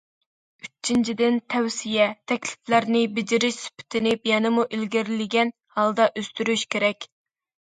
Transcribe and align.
ئۈچىنچىدىن، 0.67 1.35
تەۋسىيە، 1.53 2.07
تەكلىپلەرنى 2.31 3.03
بېجىرىش 3.19 3.59
سۈپىتىنى 3.67 4.15
يەنىمۇ 4.31 4.67
ئىلگىرىلىگەن 4.79 5.55
ھالدا 5.77 6.09
ئۆستۈرۈش 6.17 6.67
كېرەك. 6.77 7.09